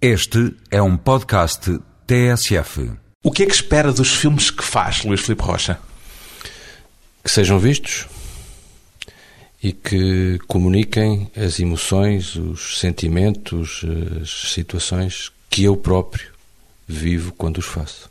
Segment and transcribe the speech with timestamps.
[0.00, 2.90] Este é um podcast TSF.
[3.24, 5.78] O que é que espera dos filmes que faz, Luís Filipe Rocha?
[7.24, 8.06] Que sejam vistos
[9.62, 13.86] e que comuniquem as emoções, os sentimentos,
[14.20, 16.30] as situações que eu próprio
[16.86, 18.10] vivo quando os faço.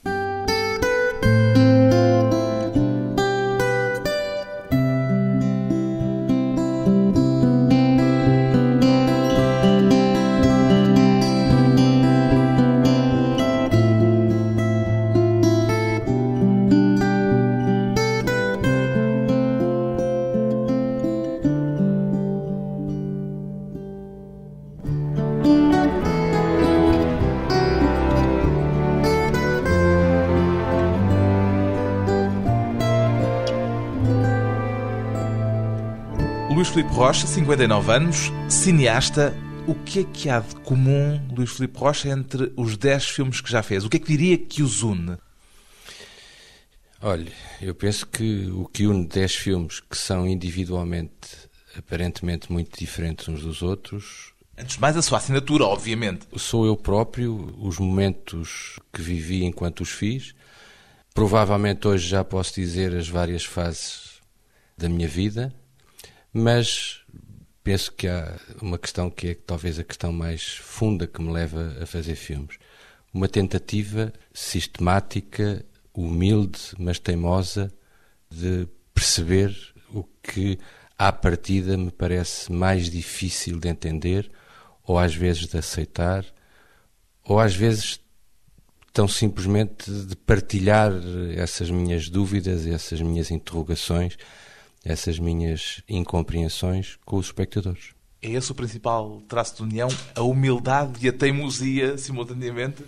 [37.05, 39.31] Rocha, 59 anos, cineasta.
[39.67, 43.51] O que é que há de comum, Luís Filipe Rocha, entre os 10 filmes que
[43.51, 43.85] já fez?
[43.85, 45.15] O que é que diria que os une?
[46.99, 47.31] Olha,
[47.61, 51.47] eu penso que o que une 10 filmes que são individualmente
[51.77, 56.25] aparentemente muito diferentes uns dos outros Antes de mais, a sua assinatura, obviamente.
[56.35, 60.33] sou eu próprio, os momentos que vivi enquanto os fiz.
[61.13, 64.21] Provavelmente hoje já posso dizer as várias fases
[64.75, 65.53] da minha vida,
[66.37, 66.99] mas
[67.63, 71.77] penso que há uma questão que é talvez a questão mais funda que me leva
[71.81, 72.57] a fazer filmes.
[73.13, 77.73] Uma tentativa sistemática, humilde, mas teimosa,
[78.29, 79.55] de perceber
[79.93, 80.59] o que
[80.99, 84.29] à partida me parece mais difícil de entender,
[84.83, 86.25] ou às vezes de aceitar,
[87.23, 88.01] ou às vezes
[88.91, 90.91] tão simplesmente de partilhar
[91.37, 94.17] essas minhas dúvidas, essas minhas interrogações,
[94.85, 97.95] essas minhas incompreensões com os espectadores.
[98.21, 99.87] É esse o principal traço de união?
[100.15, 102.83] A humildade e a teimosia simultaneamente?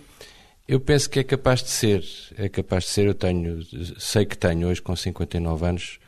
[0.66, 2.04] Eu penso que é capaz de ser,
[2.36, 3.06] é capaz de ser.
[3.06, 3.60] Eu tenho,
[3.98, 5.98] sei que tenho hoje com 59 anos,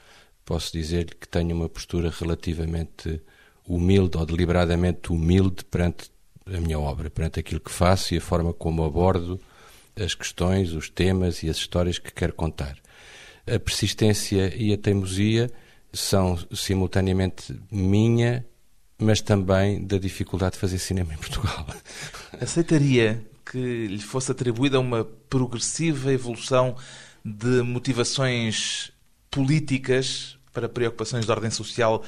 [0.44, 3.20] posso dizer que tenho uma postura relativamente
[3.66, 6.10] humilde ou deliberadamente humilde perante
[6.46, 9.40] a minha obra, perante aquilo que faço e a forma como abordo
[9.98, 12.76] as questões, os temas e as histórias que quero contar.
[13.46, 15.50] A persistência e a teimosia
[15.92, 18.44] são simultaneamente minha,
[18.98, 21.66] mas também da dificuldade de fazer cinema em Portugal.
[22.40, 26.76] Aceitaria que lhe fosse atribuída uma progressiva evolução
[27.24, 28.92] de motivações
[29.30, 32.04] políticas para preocupações de ordem social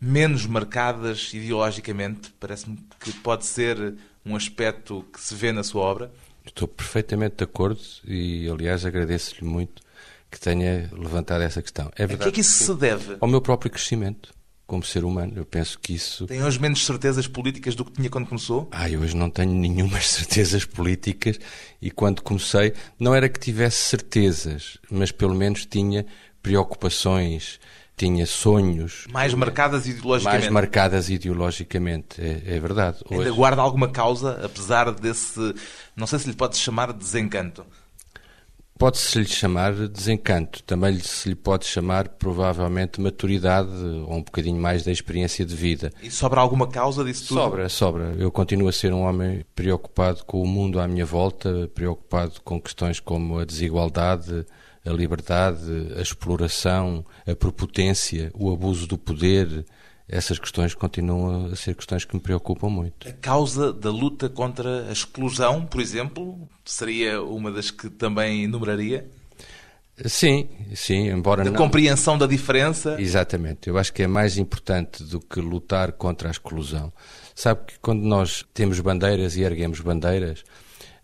[0.00, 2.32] menos marcadas ideologicamente?
[2.40, 3.94] Parece-me que pode ser
[4.24, 6.12] um aspecto que se vê na sua obra.
[6.44, 9.82] Estou perfeitamente de acordo e, aliás, agradeço-lhe muito
[10.36, 11.90] que tenha levantado essa questão.
[11.96, 13.16] É A que é que isso se deve?
[13.20, 14.34] Ao meu próprio crescimento
[14.66, 15.32] como ser humano.
[15.36, 16.26] Eu penso que isso.
[16.26, 18.68] Tem hoje menos certezas políticas do que tinha quando começou?
[18.72, 21.38] Ah, eu hoje não tenho nenhumas certezas políticas
[21.80, 26.04] e quando comecei não era que tivesse certezas, mas pelo menos tinha
[26.42, 27.58] preocupações,
[27.96, 29.06] tinha sonhos.
[29.10, 30.40] Mais marcadas ideologicamente?
[30.42, 32.98] Mais marcadas ideologicamente, é, é verdade.
[33.10, 35.54] Ainda Hoje- guarda alguma causa, apesar desse.
[35.94, 37.64] Não sei se lhe pode chamar de desencanto.
[38.78, 43.70] Pode-se lhe chamar desencanto, também se lhe pode chamar provavelmente maturidade
[44.06, 45.90] ou um bocadinho mais da experiência de vida.
[46.02, 47.40] E sobra alguma causa disso tudo?
[47.40, 48.14] Sobra, sobra.
[48.18, 52.60] Eu continuo a ser um homem preocupado com o mundo à minha volta, preocupado com
[52.60, 54.44] questões como a desigualdade,
[54.84, 59.64] a liberdade, a exploração, a prepotência, o abuso do poder.
[60.08, 63.08] Essas questões continuam a ser questões que me preocupam muito.
[63.08, 69.08] A causa da luta contra a exclusão, por exemplo, seria uma das que também enumeraria?
[70.04, 71.56] Sim, sim, embora Da não...
[71.56, 73.00] compreensão da diferença?
[73.00, 73.68] Exatamente.
[73.68, 76.92] Eu acho que é mais importante do que lutar contra a exclusão.
[77.34, 80.44] Sabe que quando nós temos bandeiras e erguemos bandeiras,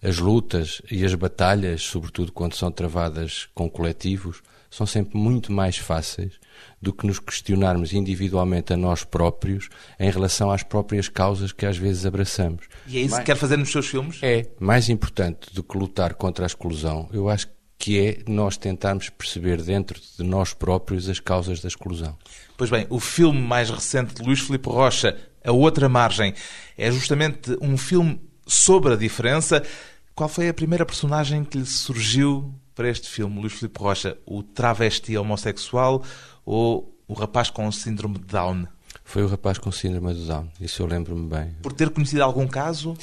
[0.02, 5.76] as lutas e as batalhas, sobretudo quando são travadas com coletivos, são sempre muito mais
[5.76, 6.40] fáceis
[6.80, 9.68] do que nos questionarmos individualmente a nós próprios
[10.00, 12.64] em relação às próprias causas que às vezes abraçamos.
[12.86, 14.18] E é isso que quer fazer nos seus filmes?
[14.22, 17.06] É mais importante do que lutar contra a exclusão.
[17.12, 17.48] Eu acho
[17.78, 22.16] que é nós tentarmos perceber dentro de nós próprios as causas da exclusão.
[22.56, 26.32] Pois bem, o filme mais recente de Luís Filipe Rocha, A Outra Margem,
[26.78, 29.62] é justamente um filme sobre a diferença.
[30.14, 34.18] Qual foi a primeira personagem que lhe surgiu para este filme, Luís Filipe Rocha?
[34.26, 36.02] O travesti homossexual
[36.44, 38.66] ou o rapaz com síndrome de Down?
[39.04, 41.56] Foi o rapaz com síndrome de Down, isso eu lembro-me bem.
[41.62, 42.96] Por ter conhecido algum caso?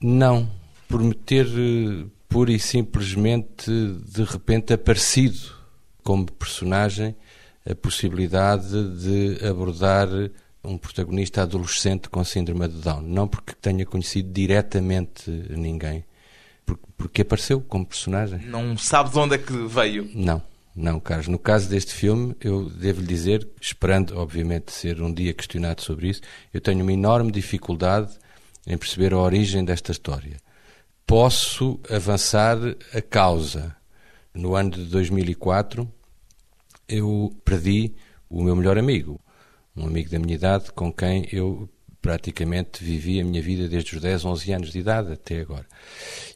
[0.00, 0.50] Não,
[0.88, 5.38] por me ter eh, pura e simplesmente de repente aparecido
[6.02, 7.16] como personagem
[7.68, 8.68] a possibilidade
[8.98, 10.08] de abordar
[10.62, 13.02] um protagonista adolescente com síndrome de Down.
[13.02, 16.04] Não porque tenha conhecido diretamente ninguém,
[16.96, 18.40] porque apareceu como personagem.
[18.46, 20.10] Não sabe de onde é que veio?
[20.14, 20.42] Não,
[20.74, 21.28] não, Carlos.
[21.28, 26.08] No caso deste filme, eu devo lhe dizer, esperando, obviamente, ser um dia questionado sobre
[26.08, 26.20] isso,
[26.52, 28.12] eu tenho uma enorme dificuldade
[28.66, 30.36] em perceber a origem desta história.
[31.06, 32.56] Posso avançar
[32.92, 33.76] a causa.
[34.32, 35.88] No ano de 2004,
[36.88, 37.94] eu perdi
[38.28, 39.20] o meu melhor amigo,
[39.76, 41.68] um amigo da minha idade com quem eu
[42.04, 45.64] praticamente vivi a minha vida desde os 10, 11 anos de idade até agora.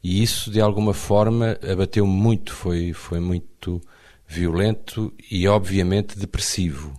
[0.03, 3.79] E isso, de alguma forma, abateu-me muito, foi, foi muito
[4.27, 6.99] violento e, obviamente, depressivo.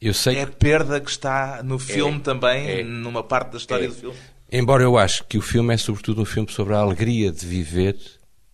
[0.00, 3.58] Eu sei é a perda que está no filme é, também, é, numa parte da
[3.58, 3.88] história é.
[3.88, 4.16] do filme.
[4.50, 7.94] Embora eu acho que o filme é sobretudo um filme sobre a alegria de viver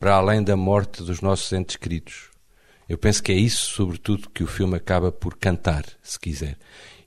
[0.01, 2.29] para além da morte dos nossos entes queridos.
[2.89, 6.59] Eu penso que é isso, sobretudo, que o filme acaba por cantar, se quiser.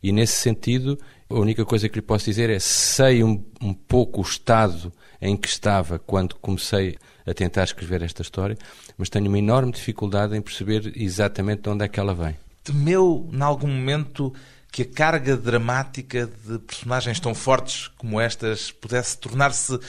[0.02, 0.98] E nesse sentido,
[1.30, 4.92] a única coisa que lhe posso dizer é sei um, um pouco o estado
[5.22, 8.58] em que estava quando comecei a tentar escrever esta história,
[8.98, 12.36] mas tenho uma enorme dificuldade em perceber exatamente de onde é que ela vem.
[12.64, 14.34] Temeu, em algum momento,
[14.72, 19.80] que a carga dramática de personagens tão fortes como estas pudesse tornar-se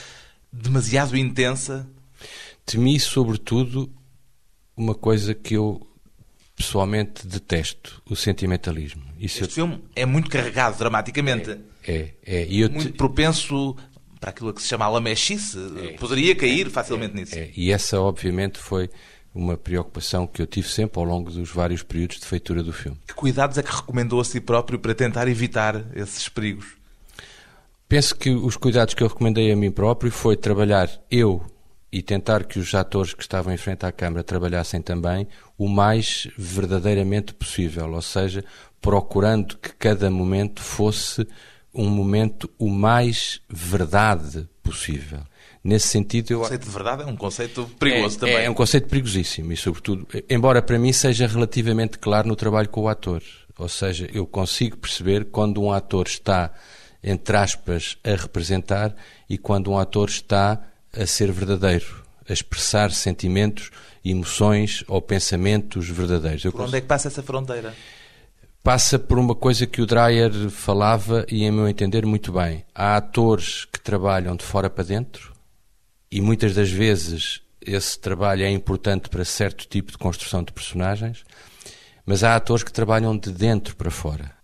[0.52, 1.88] demasiado intensa?
[2.66, 3.90] Temi, sobretudo,
[4.76, 5.86] uma coisa que eu
[6.54, 9.09] pessoalmente detesto, o sentimentalismo.
[9.20, 9.66] Isso este eu...
[9.66, 11.50] filme é muito carregado dramaticamente.
[11.86, 12.14] É, é.
[12.24, 12.46] é.
[12.48, 12.96] E eu muito te...
[12.96, 13.76] propenso
[14.18, 15.58] para aquilo que se chama a lamechice.
[15.76, 15.92] É.
[15.92, 16.70] Poderia cair é.
[16.70, 17.38] facilmente nisso.
[17.38, 17.50] É.
[17.54, 18.88] E essa, obviamente, foi
[19.34, 22.98] uma preocupação que eu tive sempre ao longo dos vários períodos de feitura do filme.
[23.06, 26.80] Que cuidados é que recomendou a si próprio para tentar evitar esses perigos?
[27.88, 31.44] Penso que os cuidados que eu recomendei a mim próprio foi trabalhar eu
[31.92, 35.26] e tentar que os atores que estavam em frente à câmara trabalhassem também
[35.58, 38.44] o mais verdadeiramente possível, ou seja,
[38.80, 41.26] procurando que cada momento fosse
[41.74, 45.20] um momento o mais verdade possível.
[45.62, 46.38] Nesse sentido, eu...
[46.38, 48.44] O conceito de verdade é um conceito perigoso é, também.
[48.44, 52.82] É um conceito perigosíssimo e, sobretudo, embora para mim seja relativamente claro no trabalho com
[52.82, 53.22] o ator.
[53.58, 56.50] Ou seja, eu consigo perceber quando um ator está,
[57.04, 58.96] entre aspas, a representar
[59.28, 63.70] e quando um ator está a ser verdadeiro, a expressar sentimentos,
[64.04, 66.44] emoções ou pensamentos verdadeiros.
[66.44, 67.74] Eu por onde é que passa essa fronteira?
[68.62, 72.64] Passa por uma coisa que o Dreyer falava e, em meu entender, muito bem.
[72.74, 75.32] Há atores que trabalham de fora para dentro
[76.10, 81.24] e muitas das vezes esse trabalho é importante para certo tipo de construção de personagens,
[82.04, 84.39] mas há atores que trabalham de dentro para fora.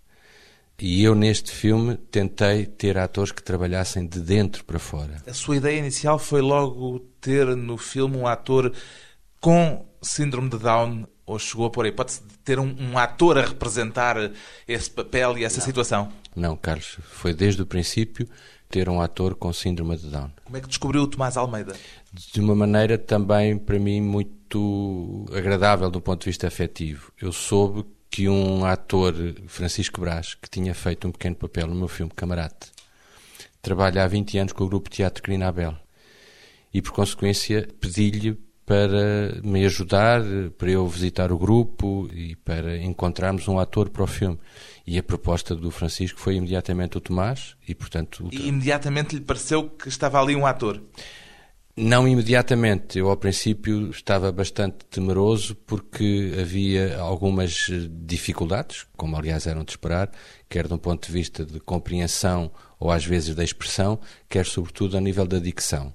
[0.78, 5.22] E eu, neste filme, tentei ter atores que trabalhassem de dentro para fora.
[5.26, 8.72] A sua ideia inicial foi logo ter no filme um ator
[9.40, 13.36] com síndrome de Down ou chegou a pôr a hipótese de ter um, um, ator
[13.38, 14.16] a representar
[14.68, 15.64] esse papel e essa Não.
[15.64, 16.12] situação?
[16.34, 16.98] Não, Carlos.
[17.02, 18.28] Foi desde o princípio
[18.68, 20.30] ter um ator com síndrome de Down.
[20.44, 21.74] Como é que descobriu o Tomás Almeida?
[22.12, 27.10] De uma maneira também, para mim, muito agradável do ponto de vista afetivo.
[27.20, 27.84] Eu soube
[28.16, 29.14] que um ator,
[29.46, 32.72] Francisco Brás, que tinha feito um pequeno papel no meu filme Camarate,
[33.60, 35.76] trabalha há 20 anos com o grupo Teatro Crinabel.
[36.72, 38.32] E, por consequência, pedi-lhe
[38.64, 40.22] para me ajudar,
[40.56, 44.38] para eu visitar o grupo e para encontrarmos um ator para o filme.
[44.86, 48.24] E a proposta do Francisco foi imediatamente o Tomás e, portanto...
[48.24, 48.30] O...
[48.32, 50.82] E imediatamente lhe pareceu que estava ali um ator?
[51.78, 52.98] Não imediatamente.
[52.98, 60.10] Eu, ao princípio, estava bastante temeroso porque havia algumas dificuldades, como aliás eram de esperar,
[60.48, 64.96] quer de um ponto de vista de compreensão ou às vezes da expressão, quer sobretudo
[64.96, 65.92] a nível da dicção.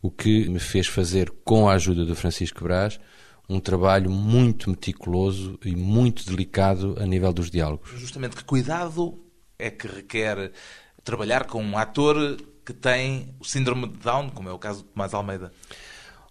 [0.00, 2.98] O que me fez fazer, com a ajuda do Francisco Brás,
[3.46, 7.90] um trabalho muito meticuloso e muito delicado a nível dos diálogos.
[7.96, 9.22] Justamente que cuidado
[9.58, 10.52] é que requer
[11.04, 12.36] trabalhar com um ator
[12.68, 15.50] que tem o síndrome de Down, como é o caso de Tomás Almeida?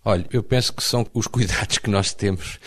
[0.06, 2.60] Olha, eu penso que são os cuidados que nós temos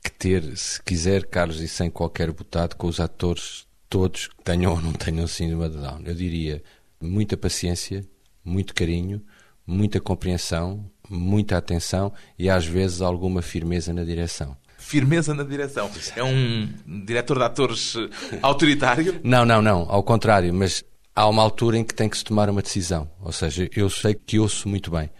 [0.00, 4.72] que ter, se quiser, Carlos, e sem qualquer botado, com os atores todos que tenham
[4.72, 6.02] ou não tenham síndrome de Down.
[6.04, 6.62] Eu diria
[7.00, 8.06] muita paciência,
[8.44, 9.20] muito carinho,
[9.66, 14.56] muita compreensão, muita atenção e às vezes alguma firmeza na direção.
[14.78, 15.90] Firmeza na direção.
[16.14, 16.72] É um
[17.04, 17.94] diretor de atores
[18.40, 19.20] autoritário?
[19.24, 19.90] Não, não, não.
[19.90, 20.84] Ao contrário, mas
[21.16, 23.10] há uma altura em que tem que se tomar uma decisão.
[23.22, 25.10] Ou seja, eu sei que ouço muito bem.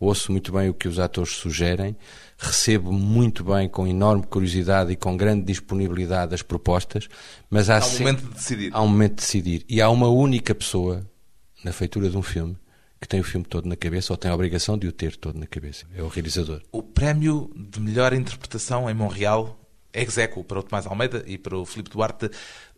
[0.00, 1.96] Ouço muito bem o que os atores sugerem,
[2.36, 7.08] recebo muito bem, com enorme curiosidade e com grande disponibilidade as propostas,
[7.48, 8.70] mas há, há um momento de decidir.
[8.74, 9.64] Há um momento de decidir.
[9.68, 11.08] E há uma única pessoa
[11.64, 12.58] na feitura de um filme
[13.00, 15.38] que tem o filme todo na cabeça ou tem a obrigação de o ter todo
[15.38, 15.86] na cabeça.
[15.94, 16.60] É o realizador.
[16.72, 19.58] O prémio de melhor interpretação em Montreal,
[19.92, 22.30] execo para o Tomás Almeida e para o Filipe Duarte,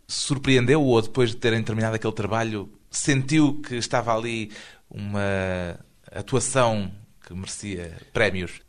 [0.06, 4.50] surpreendeu ou depois de terem terminado aquele trabalho sentiu que estava ali
[4.90, 5.78] uma
[6.12, 6.90] atuação
[7.26, 8.60] que merecia prémios?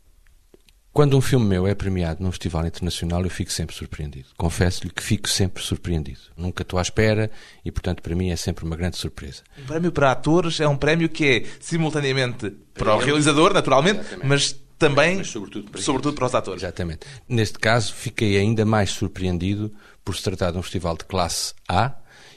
[0.92, 4.30] Quando um filme meu é premiado num festival internacional, eu fico sempre surpreendido.
[4.36, 6.18] Confesso-lhe que fico sempre surpreendido.
[6.36, 7.30] Nunca estou à espera
[7.64, 9.44] e, portanto, para mim é sempre uma grande surpresa.
[9.62, 14.26] Um prémio para atores é um prémio que é simultaneamente para o realizador, naturalmente, Exatamente.
[14.26, 16.62] mas também, mas, sobretudo, para, sobretudo para os atores.
[16.62, 17.06] Exatamente.
[17.28, 19.72] Neste caso, fiquei ainda mais surpreendido
[20.08, 21.94] por se tratar de um festival de classe A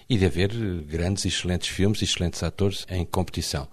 [0.10, 0.52] e de haver
[0.84, 3.68] grandes e excelentes filmes e excelentes atores em competição.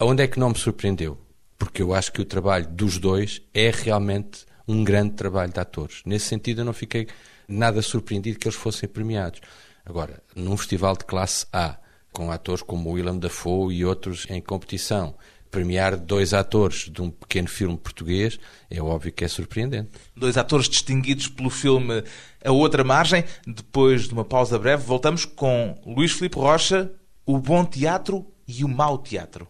[0.00, 1.18] Onde é que não me surpreendeu?
[1.58, 6.02] porque eu acho que o trabalho dos dois é realmente um grande trabalho de atores.
[6.04, 7.06] Nesse sentido, eu não fiquei
[7.48, 9.40] nada surpreendido que eles fossem premiados.
[9.84, 11.78] Agora, num festival de classe A,
[12.12, 15.16] com atores como Willem Dafoe e outros em competição,
[15.54, 19.90] premiar dois atores de um pequeno filme português é óbvio que é surpreendente.
[20.16, 22.02] Dois atores distinguidos pelo filme
[22.44, 23.22] A Outra Margem.
[23.46, 26.90] Depois de uma pausa breve, voltamos com Luís Filipe Rocha,
[27.24, 29.46] O Bom Teatro e o Mau Teatro.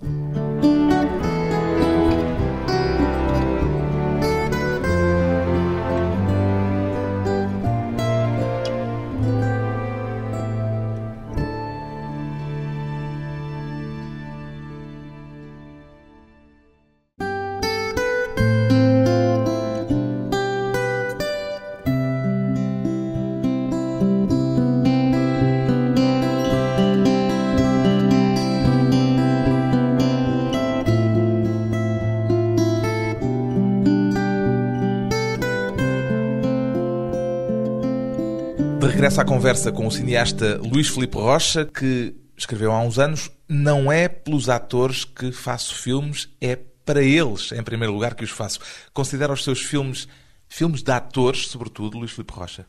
[39.14, 43.92] Regressa à conversa com o cineasta Luís Filipe Rocha, que escreveu há uns anos: Não
[43.92, 48.59] é pelos atores que faço filmes, é para eles, em primeiro lugar, que os faço.
[48.92, 50.09] Considera os seus filmes
[50.49, 52.66] filmes de atores, sobretudo, Luís Filipe Rocha?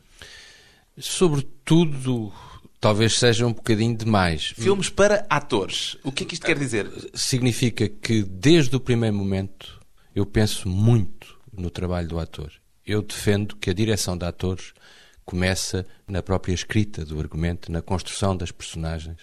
[0.98, 2.32] Sobretudo,
[2.80, 4.52] talvez seja um bocadinho demais.
[4.56, 5.96] Filmes para atores.
[6.04, 6.88] O que é que isto quer dizer?
[7.12, 9.80] Significa que, desde o primeiro momento,
[10.14, 12.52] eu penso muito no trabalho do ator.
[12.86, 14.72] Eu defendo que a direção de atores
[15.26, 19.18] começa na própria escrita do argumento, na construção das personagens,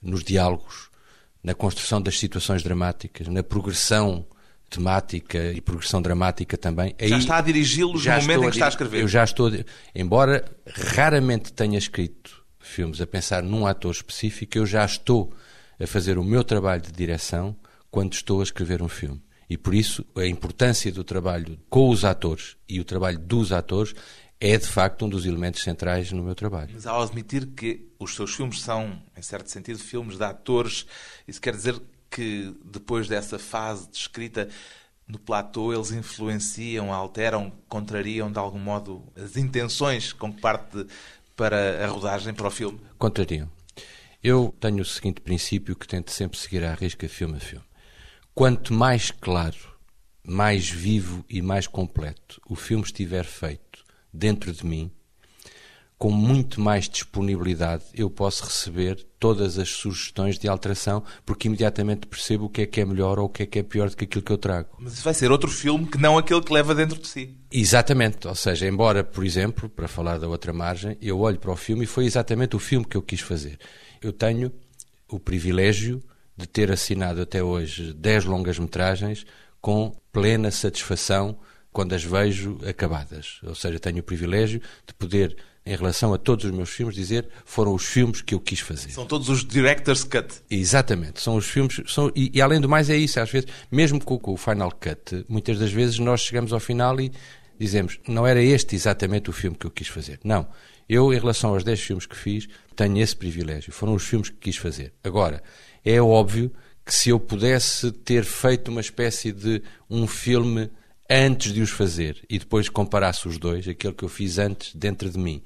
[0.00, 0.88] nos diálogos,
[1.42, 4.24] na construção das situações dramáticas, na progressão
[4.70, 6.94] temática e progressão dramática também.
[6.98, 9.02] Já Aí, está a dirigi-los no momento em que está a escrever.
[9.02, 9.50] Eu já estou,
[9.94, 15.34] embora raramente tenha escrito filmes a pensar num ator específico, eu já estou
[15.78, 17.56] a fazer o meu trabalho de direção
[17.90, 19.20] quando estou a escrever um filme.
[19.50, 23.92] E por isso a importância do trabalho com os atores e o trabalho dos atores
[24.44, 26.70] é de facto um dos elementos centrais no meu trabalho.
[26.74, 30.84] Mas ao admitir que os seus filmes são, em certo sentido, filmes de atores,
[31.28, 31.80] isso quer dizer
[32.10, 34.48] que depois dessa fase de escrita
[35.06, 40.86] no platô eles influenciam, alteram, contrariam de algum modo as intenções com que parte
[41.36, 42.80] para a rodagem, para o filme?
[42.98, 43.48] Contrariam.
[44.24, 47.64] Eu tenho o seguinte princípio que tento sempre seguir à risca filme a filme.
[48.34, 49.72] Quanto mais claro,
[50.24, 53.71] mais vivo e mais completo o filme estiver feito,
[54.12, 54.90] dentro de mim,
[56.02, 62.46] com muito mais disponibilidade, eu posso receber todas as sugestões de alteração, porque imediatamente percebo
[62.46, 64.02] o que é que é melhor ou o que é que é pior do que
[64.02, 64.68] aquilo que eu trago.
[64.80, 67.36] Mas isso vai ser outro filme que não aquele que leva dentro de si.
[67.52, 68.26] Exatamente.
[68.26, 71.84] Ou seja, embora, por exemplo, para falar da outra margem, eu olho para o filme
[71.84, 73.56] e foi exatamente o filme que eu quis fazer.
[74.02, 74.50] Eu tenho
[75.08, 76.02] o privilégio
[76.36, 79.24] de ter assinado até hoje 10 longas-metragens
[79.60, 81.38] com plena satisfação
[81.72, 83.40] quando as vejo acabadas.
[83.42, 87.28] Ou seja, tenho o privilégio de poder, em relação a todos os meus filmes, dizer
[87.44, 88.90] foram os filmes que eu quis fazer.
[88.90, 90.28] São todos os director's cut.
[90.50, 91.80] Exatamente, são os filmes.
[91.86, 94.70] São, e, e além do mais, é isso, às vezes, mesmo com, com o final
[94.70, 97.12] cut, muitas das vezes nós chegamos ao final e
[97.58, 100.18] dizemos não era este exatamente o filme que eu quis fazer.
[100.22, 100.46] Não.
[100.88, 103.72] Eu, em relação aos 10 filmes que fiz, tenho esse privilégio.
[103.72, 104.92] Foram os filmes que quis fazer.
[105.02, 105.42] Agora,
[105.84, 106.52] é óbvio
[106.84, 110.68] que se eu pudesse ter feito uma espécie de um filme
[111.08, 115.10] antes de os fazer e depois comparasse os dois, aquele que eu fiz antes dentro
[115.10, 115.42] de mim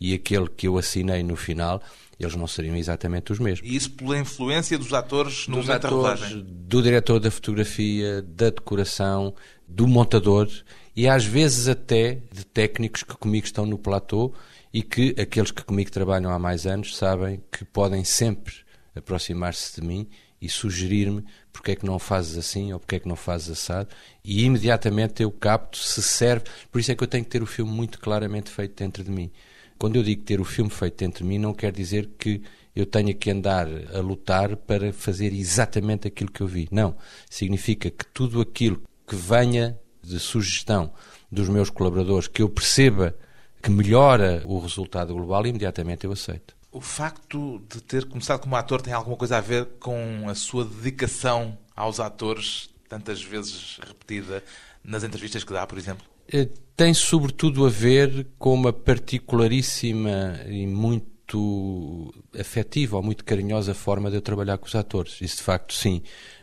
[0.00, 1.82] e aquele que eu assinei no final,
[2.18, 3.68] eles não seriam exatamente os mesmos.
[3.68, 6.42] E isso pela influência dos atores no dos atores, rodagem?
[6.42, 9.34] Do diretor da fotografia, da decoração,
[9.68, 10.48] do montador
[10.96, 14.32] e às vezes até de técnicos que comigo estão no platô
[14.72, 18.54] e que aqueles que comigo trabalham há mais anos sabem que podem sempre
[18.94, 20.08] aproximar-se de mim
[20.40, 23.88] e sugerir-me porque é que não fazes assim ou porque é que não fazes assado
[24.24, 26.44] e imediatamente eu capto se serve.
[26.70, 29.10] Por isso é que eu tenho que ter o filme muito claramente feito dentro de
[29.10, 29.30] mim.
[29.78, 32.42] Quando eu digo ter o filme feito dentro de mim, não quer dizer que
[32.74, 36.68] eu tenha que andar a lutar para fazer exatamente aquilo que eu vi.
[36.70, 36.96] Não.
[37.28, 40.92] Significa que tudo aquilo que venha de sugestão
[41.30, 43.16] dos meus colaboradores, que eu perceba
[43.62, 46.59] que melhora o resultado global, imediatamente eu aceito.
[46.72, 50.64] O facto de ter começado como ator tem alguma coisa a ver com a sua
[50.64, 54.42] dedicação aos atores, tantas vezes repetida
[54.84, 56.06] nas entrevistas que dá, por exemplo?
[56.32, 64.08] Eh, tem sobretudo a ver com uma particularíssima e muito afetiva ou muito carinhosa forma
[64.08, 65.20] de eu trabalhar com os atores.
[65.20, 66.02] Isso de facto, sim.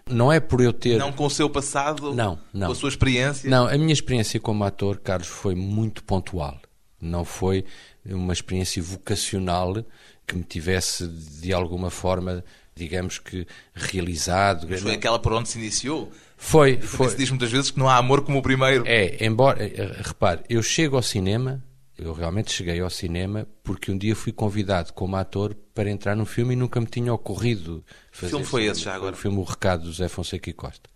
[0.09, 0.97] Não é por eu ter.
[0.97, 2.67] Não com o seu passado, não, não.
[2.67, 3.49] com a sua experiência?
[3.49, 6.59] Não, a minha experiência como ator, Carlos, foi muito pontual.
[6.99, 7.63] Não foi
[8.05, 9.85] uma experiência vocacional
[10.27, 12.43] que me tivesse de alguma forma,
[12.75, 14.67] digamos que, realizado.
[14.69, 16.11] Mas foi aquela por onde se iniciou?
[16.35, 17.09] Foi, Porque foi.
[17.09, 18.83] se diz muitas vezes que não há amor como o primeiro.
[18.85, 21.63] É, embora, eh, repare, eu chego ao cinema,
[21.97, 26.25] eu realmente cheguei ao cinema porque um dia fui convidado como ator para entrar num
[26.25, 28.31] filme e nunca me tinha ocorrido fazer.
[28.31, 29.15] filme foi esse já agora?
[29.15, 30.89] O filme O Recado do Zé Fonseca e Costa.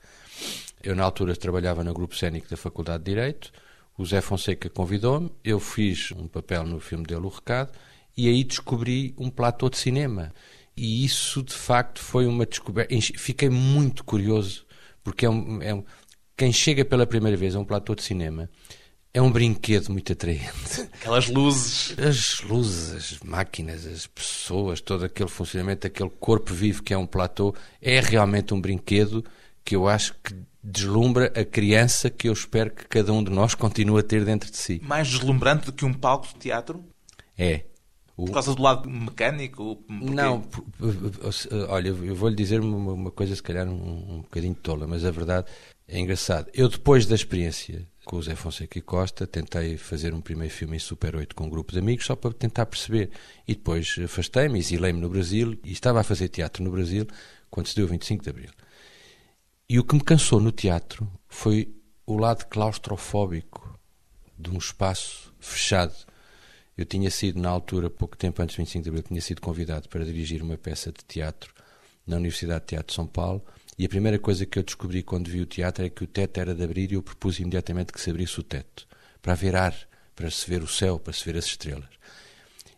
[0.83, 3.51] Eu na altura trabalhava no grupo cénico da Faculdade de Direito,
[3.97, 7.71] o Zé Fonseca convidou-me, eu fiz um papel no filme dele, O Recado,
[8.15, 10.33] e aí descobri um platô de cinema.
[10.75, 12.93] E isso, de facto, foi uma descoberta.
[13.17, 14.65] Fiquei muito curioso,
[15.03, 15.83] porque é um, é um-
[16.37, 18.49] quem chega pela primeira vez a um platô de cinema
[19.13, 20.81] é um brinquedo muito atraente.
[20.93, 21.95] Aquelas luzes.
[21.99, 27.05] As luzes, as máquinas, as pessoas, todo aquele funcionamento, aquele corpo vivo que é um
[27.05, 29.23] platô, é realmente um brinquedo
[29.65, 33.53] que eu acho que deslumbra a criança que eu espero que cada um de nós
[33.53, 34.79] continue a ter dentro de si.
[34.83, 36.83] Mais deslumbrante do que um palco de teatro?
[37.37, 37.65] É.
[38.25, 39.75] Por causa do lado mecânico?
[39.77, 40.05] Porquê?
[40.13, 40.61] Não, p-
[41.69, 45.47] olha, eu vou-lhe dizer uma, coisa, se calhar um, um bocadinho tola, mas a verdade
[45.87, 46.49] é engraçado.
[46.53, 50.75] Eu, depois da experiência com o Zé Fonseca e Costa, tentei fazer um primeiro filme
[50.75, 53.11] em Super 8 com um grupo de amigos, só para tentar perceber.
[53.47, 57.05] E depois afastei-me, exilei-me no Brasil e estava a fazer teatro no Brasil
[57.49, 58.49] quando se deu o 25 de Abril.
[59.69, 61.73] E o que me cansou no teatro foi
[62.05, 63.79] o lado claustrofóbico
[64.37, 65.93] de um espaço fechado.
[66.77, 69.89] Eu tinha sido, na altura, pouco tempo antes do 25 de Abril, tinha sido convidado
[69.89, 71.53] para dirigir uma peça de teatro
[72.07, 73.43] na Universidade de Teatro de São Paulo
[73.77, 76.39] e a primeira coisa que eu descobri quando vi o teatro é que o teto
[76.39, 78.87] era de abrir e eu propus imediatamente que se abrisse o teto
[79.21, 79.75] para haver ar,
[80.15, 81.89] para se ver o céu, para se ver as estrelas.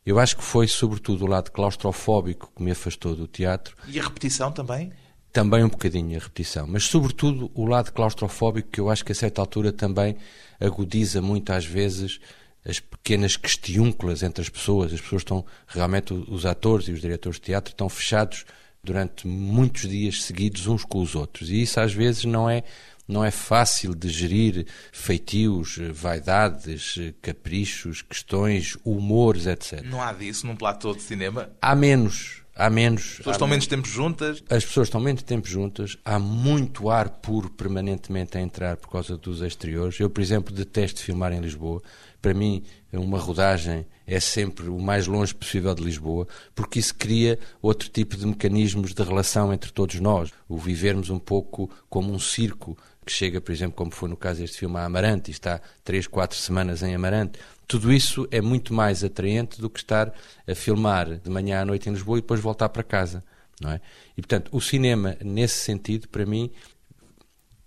[0.05, 4.03] Eu acho que foi, sobretudo, o lado claustrofóbico que me afastou do teatro E a
[4.03, 4.91] repetição também?
[5.31, 9.15] também um bocadinho a repetição, mas sobretudo o lado claustrofóbico que eu acho que a
[9.15, 10.15] certa altura também
[10.59, 12.19] agudiza muito às vezes
[12.65, 14.93] as pequenas questiúnculas entre as pessoas.
[14.93, 18.45] As pessoas estão, realmente, os atores e os diretores de teatro estão fechados
[18.83, 21.49] durante muitos dias seguidos uns com os outros.
[21.49, 22.63] E isso às vezes não é,
[23.07, 29.81] não é fácil de gerir feitios, vaidades, caprichos, questões, humores, etc.
[29.83, 31.49] Não há disso num platô de cinema?
[31.61, 33.03] Há menos, há menos.
[33.03, 34.43] As pessoas estão menos tempo juntas?
[34.49, 39.17] as pessoas estão menos tempo juntas, há muito ar puro permanentemente a entrar por causa
[39.17, 39.97] dos exteriores.
[39.97, 41.81] Eu, por exemplo, detesto filmar em Lisboa.
[42.23, 47.37] Para mim, uma rodagem é sempre o mais longe possível de Lisboa, porque isso cria
[47.61, 50.31] outro tipo de mecanismos de relação entre todos nós.
[50.47, 54.39] O vivermos um pouco como um circo que chega, por exemplo, como foi no caso
[54.39, 57.37] deste filme, a Amarante, e está três, quatro semanas em Amarante.
[57.67, 60.13] Tudo isso é muito mais atraente do que estar
[60.47, 63.21] a filmar de manhã à noite em Lisboa e depois voltar para casa.
[63.59, 63.81] Não é?
[64.17, 66.49] E, portanto, o cinema, nesse sentido, para mim,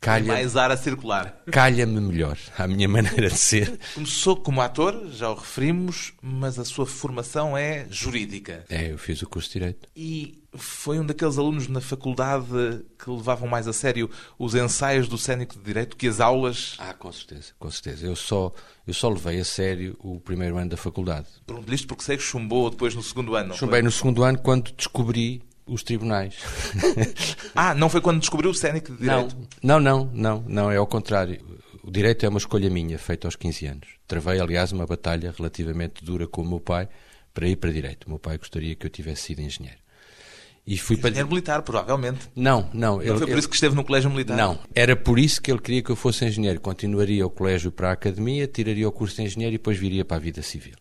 [0.01, 1.43] calha, Mais ar a circular.
[1.51, 3.79] calha-me melhor, à minha maneira de ser.
[3.95, 8.65] Começou como ator, já o referimos, mas a sua formação é jurídica.
[8.69, 9.89] É, eu fiz o curso de Direito.
[9.97, 12.47] E foi um daqueles alunos na faculdade
[12.99, 16.77] que levavam mais a sério os ensaios do cénico de Direito que as aulas.
[16.79, 18.07] Ah, com certeza, com certeza.
[18.07, 18.53] Eu só,
[18.87, 21.27] eu só levei a sério o primeiro ano da faculdade.
[21.47, 23.55] Pergunto-lhe isto porque sei que chumbou depois no segundo ano.
[23.55, 23.83] Chumbei foi?
[23.83, 26.35] no segundo ano quando descobri os tribunais.
[27.55, 29.35] Ah, não foi quando descobriu o cénico de Direito?
[29.63, 31.41] Não, não, não, não, é ao contrário.
[31.83, 33.89] O direito é uma escolha minha, feita aos 15 anos.
[34.07, 36.87] Travei, aliás, uma batalha relativamente dura com o meu pai
[37.33, 38.05] para ir para direito.
[38.05, 39.79] O meu pai gostaria que eu tivesse sido engenheiro.
[40.67, 42.29] E fui para Engenheiro militar, provavelmente.
[42.35, 42.97] Não, não.
[42.97, 44.37] Não ele- foi por ele- isso que esteve no colégio militar?
[44.37, 46.61] Não, era por isso que ele queria que eu fosse engenheiro.
[46.61, 50.17] Continuaria o colégio para a academia, tiraria o curso de engenheiro e depois viria para
[50.17, 50.75] a vida civil.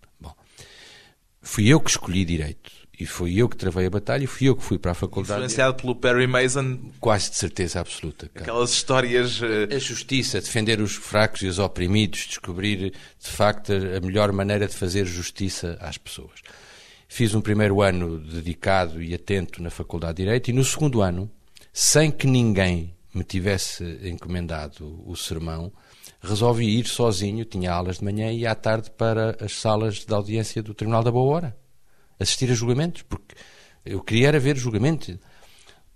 [1.46, 2.72] Fui eu que escolhi direito.
[2.98, 5.34] E fui eu que travei a batalha e fui eu que fui para a faculdade.
[5.42, 8.30] Influenciado pelo Perry Mason, Quase de certeza absoluta.
[8.30, 8.42] cara.
[8.46, 9.42] aquelas histórias.
[9.44, 14.66] eh, A justiça, defender os fracos e os oprimidos, descobrir de facto a melhor maneira
[14.66, 16.40] de fazer justiça às pessoas.
[17.10, 21.30] Fiz um primeiro ano dedicado e atento na Faculdade de Direito e no segundo ano,
[21.74, 25.72] sem que ninguém me tivesse encomendado o sermão,
[26.22, 30.62] resolvi ir sozinho, tinha aulas de manhã e à tarde para as salas de audiência
[30.62, 31.58] do Tribunal da Boa Hora,
[32.20, 33.36] assistir a julgamentos, porque
[33.86, 35.18] eu queria era ver julgamento.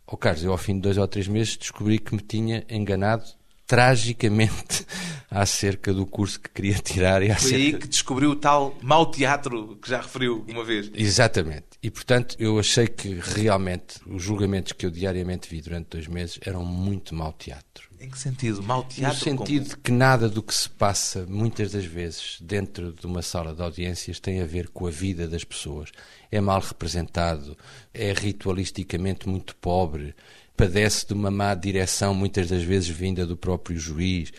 [0.05, 3.23] Ó Carlos, eu ao fim de dois ou três meses descobri que me tinha enganado
[3.69, 4.83] tragicamente
[5.29, 7.21] acerca do curso que queria tirar.
[7.21, 7.55] E Foi acerca...
[7.55, 10.89] aí que descobriu o tal mau teatro que já referiu uma vez.
[10.95, 11.67] Exatamente.
[11.81, 16.39] E, portanto, eu achei que realmente os julgamentos que eu diariamente vi durante dois meses
[16.43, 17.88] eram muito mau teatro.
[17.99, 18.63] Em que sentido?
[18.63, 19.17] Mau teatro?
[19.17, 19.75] No sentido como...
[19.75, 23.61] de que nada do que se passa, muitas das vezes, dentro de uma sala de
[23.61, 25.91] audiências tem a ver com a vida das pessoas.
[26.31, 27.57] É mal representado,
[27.93, 30.15] é ritualisticamente muito pobre,
[30.55, 34.31] padece de uma má direção, muitas das vezes vinda do próprio juiz.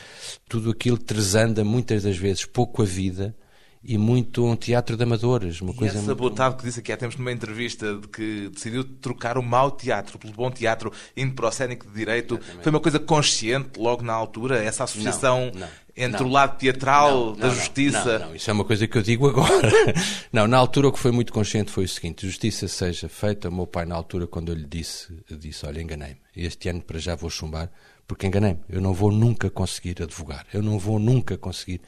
[0.49, 3.37] Tudo aquilo tresanda, muitas das vezes, pouco a vida
[3.83, 5.61] e muito um teatro de amadores.
[5.61, 6.19] Uma e coisa essa muito...
[6.19, 10.19] botada que disse aqui há tempos numa entrevista de que decidiu trocar o mau teatro
[10.19, 12.62] pelo bom teatro, indo para o cénico de direito, Exatamente.
[12.62, 16.29] foi uma coisa consciente logo na altura, essa associação Não, não, entre não.
[16.29, 18.19] o lado teatral da justiça.
[18.19, 19.71] Não, não, isso é uma coisa que eu digo agora.
[20.33, 23.49] Não, na altura o que foi muito consciente foi o seguinte: justiça seja feita.
[23.49, 26.21] O meu pai, na altura, quando eu lhe disse, disse: Olha, enganei-me.
[26.37, 27.71] Este ano para já vou chumbar,
[28.07, 28.61] porque enganei-me.
[28.69, 30.47] Eu não vou nunca conseguir advogar.
[30.53, 31.81] Eu não vou nunca conseguir.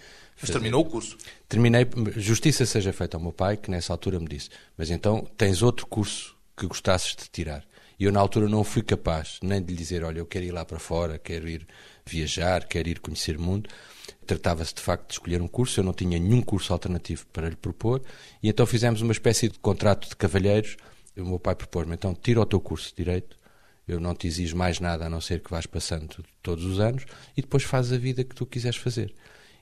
[0.42, 1.16] Mas terminou o curso.
[1.48, 5.62] Terminei, justiça seja feita ao meu pai, que nessa altura me disse: Mas então tens
[5.62, 7.64] outro curso que gostasses de tirar.
[7.98, 10.50] E eu, na altura, não fui capaz nem de lhe dizer: Olha, eu quero ir
[10.50, 11.66] lá para fora, quero ir
[12.04, 13.70] viajar, quero ir conhecer o mundo.
[14.26, 17.56] Tratava-se de facto de escolher um curso, eu não tinha nenhum curso alternativo para lhe
[17.56, 18.02] propor,
[18.42, 20.76] e então fizemos uma espécie de contrato de cavalheiros.
[21.16, 23.38] O meu pai propôs-me: Então, tira o teu curso de direito,
[23.86, 27.04] eu não te exijo mais nada a não ser que vás passando todos os anos,
[27.36, 29.14] e depois fazes a vida que tu quiseres fazer.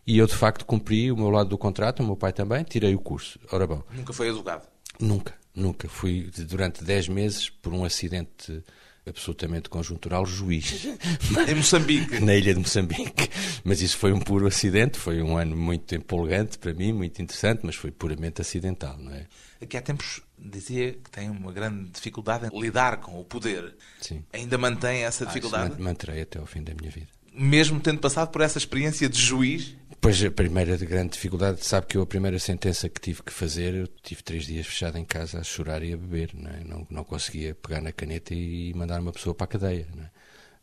[0.07, 2.95] E eu, de facto, cumpri o meu lado do contrato, o meu pai também, tirei
[2.95, 3.39] o curso.
[3.53, 4.67] Ora bom, Nunca foi advogado.
[4.99, 5.89] nunca, nunca.
[5.89, 8.63] Fui, durante 10 meses, por um acidente
[9.07, 10.87] absolutamente conjuntural, juiz.
[11.49, 12.21] Em Moçambique.
[12.21, 13.29] Na ilha de Moçambique.
[13.65, 17.61] Mas isso foi um puro acidente, foi um ano muito empolgante para mim, muito interessante,
[17.65, 19.27] mas foi puramente acidental, não é?
[19.61, 23.75] Aqui há tempos dizia que tem uma grande dificuldade em lidar com o poder.
[24.01, 24.25] Sim.
[24.33, 25.75] Ainda mantém essa Ah, dificuldade?
[25.79, 27.09] man- manterei até ao fim da minha vida.
[27.33, 29.77] Mesmo tendo passado por essa experiência de juiz?
[30.01, 33.33] Pois a primeira de grande dificuldade, sabe que eu a primeira sentença que tive que
[33.33, 36.65] fazer, eu tive três dias fechado em casa a chorar e a beber, não, é?
[36.65, 39.87] não, não conseguia pegar na caneta e mandar uma pessoa para a cadeia.
[39.99, 40.11] É?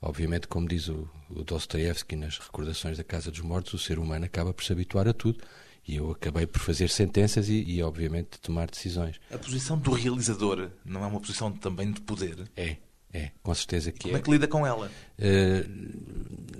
[0.02, 4.26] Obviamente, como diz o, o Dostoevsky nas Recordações da Casa dos Mortos, o ser humano
[4.26, 5.40] acaba por se habituar a tudo.
[5.88, 9.20] E eu acabei por fazer sentenças e, e obviamente, tomar decisões.
[9.32, 12.44] A posição do realizador não é uma posição também de poder?
[12.58, 12.76] É,
[13.14, 14.20] é, com certeza que Como é.
[14.20, 14.92] é que lida com ela?
[15.18, 15.66] Eh,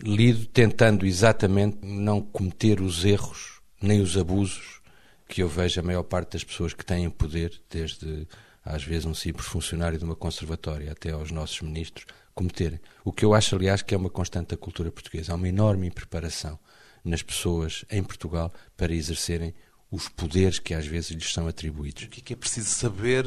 [0.02, 4.82] lido tentando exatamente não cometer os erros nem os abusos
[5.28, 8.28] que eu vejo a maior parte das pessoas que têm poder, desde
[8.64, 12.80] às vezes um simples funcionário de uma conservatória até aos nossos ministros, cometerem.
[13.04, 15.34] O que eu acho, aliás, que é uma constante da cultura portuguesa.
[15.34, 16.58] Há uma enorme impreparação
[17.04, 19.54] nas pessoas em Portugal para exercerem
[19.90, 22.04] os poderes que às vezes lhes são atribuídos.
[22.04, 23.26] O que é que é preciso saber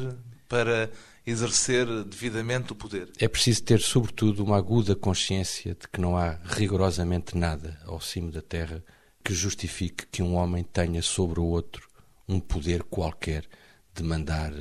[0.51, 0.91] para
[1.25, 3.09] exercer devidamente o poder?
[3.21, 8.33] É preciso ter, sobretudo, uma aguda consciência de que não há rigorosamente nada ao cimo
[8.33, 8.83] da terra
[9.25, 11.89] que justifique que um homem tenha sobre o outro
[12.29, 13.47] um poder qualquer
[13.95, 14.53] de mandar,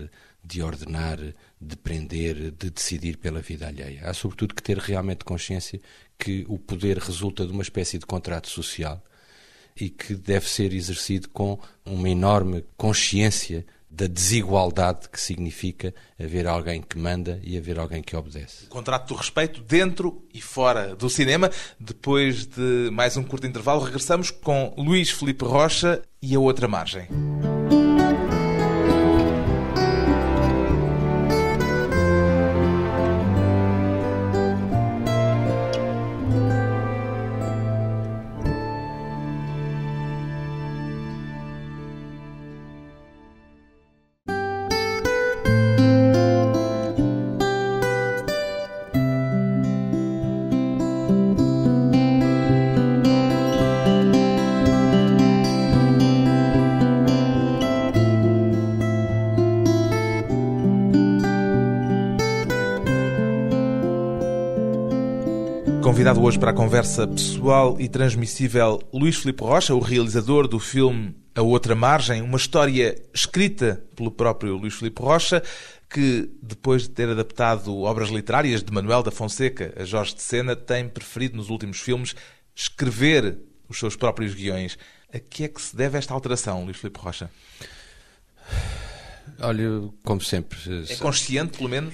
[0.43, 1.17] de ordenar,
[1.60, 4.02] de prender, de decidir pela vida alheia.
[4.04, 5.82] Há, sobretudo, que ter realmente consciência
[6.17, 9.04] que o poder resulta de uma espécie de contrato social
[9.75, 16.82] e que deve ser exercido com uma enorme consciência da desigualdade que significa haver alguém
[16.82, 18.65] que manda e haver alguém que obedece.
[18.65, 21.49] O contrato do respeito dentro e fora do cinema.
[21.80, 27.08] Depois de mais um curto intervalo, regressamos com Luís Felipe Rocha e a outra margem.
[65.99, 71.13] Convidado hoje para a conversa pessoal e transmissível Luís Filipe Rocha, o realizador do filme
[71.35, 75.43] A Outra Margem, uma história escrita pelo próprio Luís Filipe Rocha,
[75.89, 80.55] que depois de ter adaptado obras literárias de Manuel da Fonseca a Jorge de Sena,
[80.55, 82.15] tem preferido nos últimos filmes
[82.55, 84.77] escrever os seus próprios guiões.
[85.13, 87.29] A que é que se deve esta alteração, Luís Filipe Rocha?
[89.41, 89.67] Olha,
[90.05, 90.57] como sempre,
[90.89, 91.93] É consciente, pelo menos?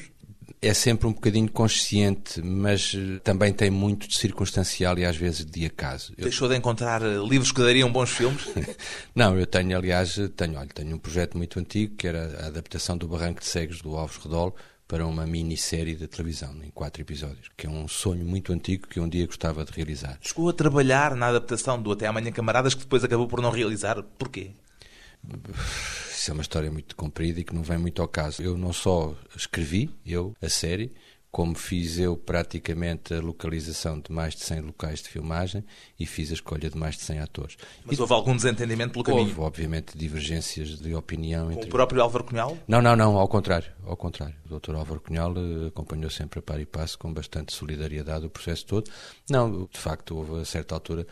[0.67, 5.45] É sempre um bocadinho consciente, mas eh, também tem muito de circunstancial e às vezes
[5.45, 6.13] de acaso.
[6.17, 8.45] Eu- Deixou de encontrar eh, livros que dariam bons filmes?
[9.15, 12.97] Não, eu tenho, aliás, tenho, olha, tenho um projeto muito antigo que era a adaptação
[12.97, 14.56] do Barranco de Cegos do Alves Redol
[14.88, 18.99] para uma minissérie de televisão, em quatro episódios, que é um sonho muito antigo que
[18.99, 20.17] um dia gostava de realizar.
[20.21, 24.01] Chegou a trabalhar na adaptação do Até Amanhã Camaradas, que depois acabou por não realizar.
[24.17, 24.51] Porquê?
[26.11, 28.41] Isso é uma história muito comprida e que não vem muito ao caso.
[28.41, 30.91] Eu não só escrevi, eu, a série,
[31.35, 35.65] como fiz eu praticamente a localização de mais de 100 locais de filmagem
[35.99, 37.57] e fiz a escolha de mais de 100 atores.
[37.83, 39.27] Mas e houve algum desentendimento pelo caminho?
[39.27, 41.47] Houve, obviamente, divergências de opinião.
[41.47, 41.67] Com entre...
[41.67, 42.57] o próprio Álvaro Cunhal?
[42.65, 43.69] Não, não, não, ao contrário.
[43.85, 44.33] Ao contrário.
[44.49, 44.75] O Dr.
[44.75, 48.89] Álvaro Cunhal eh, acompanhou sempre a par e passo com bastante solidariedade o processo todo.
[49.29, 51.05] Não, de facto, houve a certa altura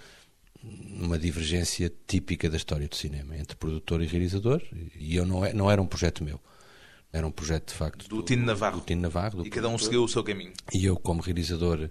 [0.64, 4.62] uma divergência típica da história do cinema entre produtor e realizador
[4.96, 6.40] e eu não, é, não era um projeto meu.
[7.12, 8.80] Era um projeto, de facto, do, do Tino Navarro.
[8.80, 10.52] Do Tino Navarro do e cada um seguiu o seu caminho.
[10.74, 11.90] E eu, como realizador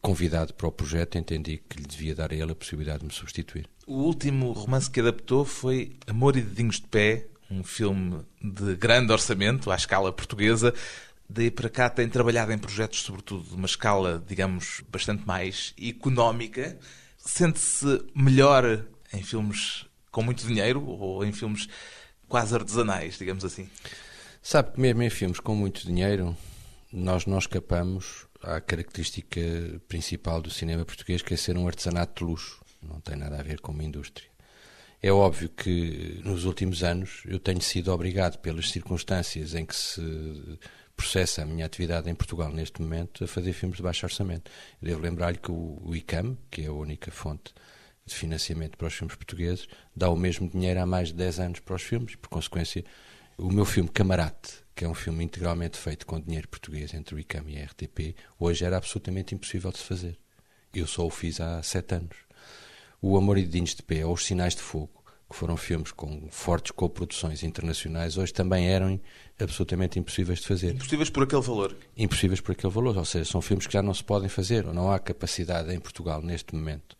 [0.00, 3.12] convidado para o projeto, entendi que lhe devia dar a ele a possibilidade de me
[3.12, 3.66] substituir.
[3.86, 9.10] O último romance que adaptou foi Amor e Dedinhos de Pé, um filme de grande
[9.10, 10.74] orçamento, à escala portuguesa.
[11.28, 16.78] Daí para cá tem trabalhado em projetos, sobretudo, de uma escala, digamos, bastante mais económica.
[17.28, 21.68] Sente-se melhor em filmes com muito dinheiro ou em filmes
[22.26, 23.68] quase artesanais, digamos assim?
[24.42, 26.34] Sabe que mesmo em filmes com muito dinheiro,
[26.90, 29.40] nós não escapamos à característica
[29.86, 32.64] principal do cinema português, que é ser um artesanato de luxo.
[32.82, 34.28] Não tem nada a ver com uma indústria.
[35.02, 40.00] É óbvio que nos últimos anos eu tenho sido obrigado, pelas circunstâncias em que se
[40.98, 44.50] processa a minha atividade em Portugal neste momento, a fazer filmes de baixo orçamento.
[44.82, 47.54] Eu devo lembrar-lhe que o ICAM, que é a única fonte
[48.04, 51.60] de financiamento para os filmes portugueses, dá o mesmo dinheiro há mais de 10 anos
[51.60, 52.16] para os filmes.
[52.16, 52.84] Por consequência,
[53.38, 57.18] o meu filme Camarate, que é um filme integralmente feito com dinheiro português entre o
[57.18, 60.18] ICAM e a RTP, hoje era absolutamente impossível de se fazer.
[60.74, 62.16] Eu só o fiz há sete anos.
[63.00, 64.97] O Amor e Dedinhos de Pé ou Os Sinais de Fogo,
[65.28, 68.98] que foram filmes com fortes coproduções internacionais, hoje também eram
[69.38, 70.74] absolutamente impossíveis de fazer.
[70.74, 71.76] Impossíveis por aquele valor?
[71.96, 74.72] Impossíveis por aquele valor, ou seja, são filmes que já não se podem fazer, ou
[74.72, 76.96] não há capacidade em Portugal neste momento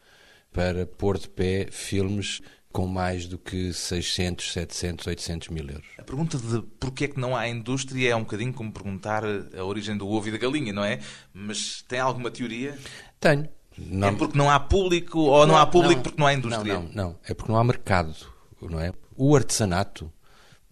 [0.52, 5.86] para pôr de pé filmes com mais do que 600, 700, 800 mil euros.
[5.98, 9.64] A pergunta de porquê é que não há indústria é um bocadinho como perguntar a
[9.64, 11.00] origem do ovo e da galinha, não é?
[11.32, 12.78] Mas tem alguma teoria?
[13.18, 13.48] Tenho.
[13.78, 14.08] Não...
[14.08, 16.74] É porque não há público ou não, não há público não, porque não há indústria?
[16.74, 17.18] Não, não.
[17.24, 18.14] É porque não há mercado,
[18.60, 18.92] não é?
[19.16, 20.12] O artesanato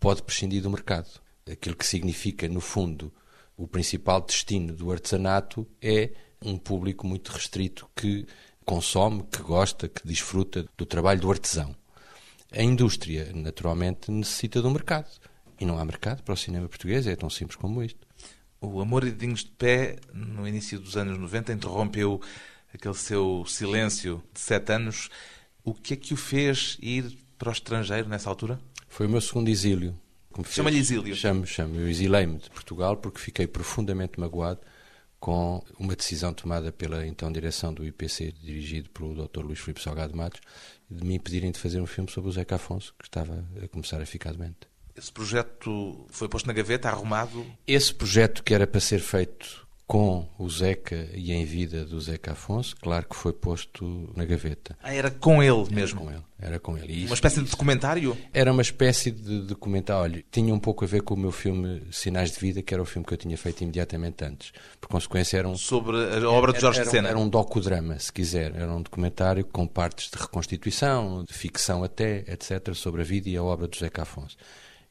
[0.00, 1.08] pode prescindir do mercado.
[1.50, 3.12] Aquilo que significa, no fundo,
[3.56, 6.10] o principal destino do artesanato é
[6.42, 8.26] um público muito restrito que
[8.64, 11.74] consome, que gosta, que desfruta do trabalho do artesão.
[12.52, 15.08] A indústria, naturalmente, necessita do mercado.
[15.58, 18.06] E não há mercado para o cinema português, é tão simples como isto.
[18.60, 22.20] O Amor e Dedinhos de Pé, no início dos anos 90, interrompeu
[22.72, 25.08] aquele seu silêncio de sete anos.
[25.64, 28.60] O que é que o fez ir para o estrangeiro nessa altura?
[28.88, 29.94] Foi o meu segundo exílio.
[30.44, 31.14] Chama-lhe exílio?
[31.16, 31.76] Chamo, chamo.
[31.76, 34.60] Eu exilei-me de Portugal porque fiquei profundamente magoado
[35.18, 39.40] com uma decisão tomada pela então direção do IPC, dirigido pelo Dr.
[39.40, 40.40] Luís Filipe Salgado Matos,
[40.90, 44.00] de me impedirem de fazer um filme sobre o Zeca Afonso, que estava a começar
[44.00, 44.68] a ficar doente.
[44.94, 47.44] Esse projeto foi posto na gaveta, arrumado?
[47.66, 52.32] Esse projeto que era para ser feito com o Zeca e em vida do Zeca
[52.32, 54.76] Afonso, claro que foi posto na gaveta.
[54.82, 56.00] Ah, era com ele mesmo?
[56.00, 56.22] Era com ele.
[56.38, 56.92] Era com ele.
[56.92, 58.16] Isso, uma espécie de documentário?
[58.32, 60.02] Era uma espécie de documentário.
[60.02, 62.82] Olha, tinha um pouco a ver com o meu filme Sinais de Vida, que era
[62.82, 64.52] o filme que eu tinha feito imediatamente antes.
[64.80, 65.56] Por consequência, era um...
[65.56, 67.08] Sobre a obra de Jorge era, Sena?
[67.08, 68.54] Era um docudrama, se quiser.
[68.56, 73.36] Era um documentário com partes de reconstituição, de ficção até, etc., sobre a vida e
[73.36, 74.36] a obra do Zeca Afonso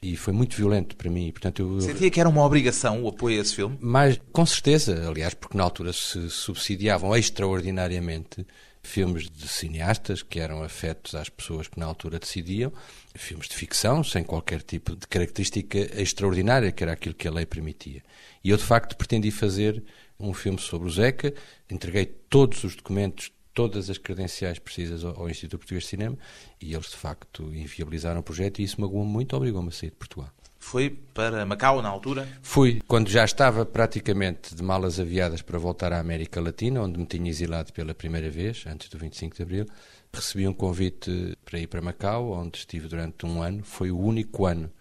[0.06, 1.32] e foi muito violento para mim.
[1.32, 3.78] Portanto, eu, Sentia que era uma obrigação o apoio a esse filme?
[3.82, 8.46] Mas, com certeza, aliás, porque na altura se subsidiavam extraordinariamente
[8.84, 12.72] filmes de cineastas que eram afetos às pessoas que na altura decidiam,
[13.16, 17.48] filmes de ficção, sem qualquer tipo de característica extraordinária, que era aquilo que a lei
[17.48, 18.04] permitia.
[18.44, 19.84] E eu, de facto, pretendi fazer
[20.20, 21.34] um filme sobre o Zeca,
[21.70, 26.18] entreguei todos os documentos, todas as credenciais precisas ao, Instituto Português de Cinema
[26.62, 29.96] e eles, de facto, inviabilizaram o projeto e isso magoou-me muito, obrigou-me a sair de
[29.96, 30.30] Portugal.
[30.60, 32.28] Foi para Macau na altura?
[32.42, 37.06] Fui, quando já estava praticamente de malas aviadas para voltar à América Latina, onde me
[37.06, 39.66] tinha exilado pela primeira vez, antes do 25 de Abril.
[40.12, 43.64] Recebi um convite para ir para Macau, onde estive durante um ano.
[43.64, 44.72] Foi o único ano,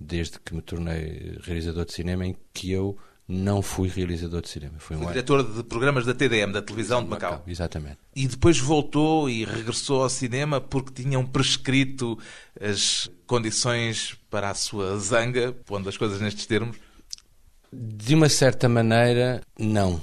[0.00, 2.96] desde que me tornei realizador de cinema, em que eu
[3.28, 4.74] não fui realizador de cinema.
[4.78, 7.32] Fui um diretor de programas da TDM, da televisão de Macau.
[7.32, 7.44] Macau.
[7.46, 7.98] Exatamente.
[8.16, 12.18] E depois voltou e regressou ao cinema porque tinham prescrito
[12.58, 16.78] as condições para a sua zanga, pondo as coisas nestes termos?
[17.70, 20.00] De uma certa maneira, não.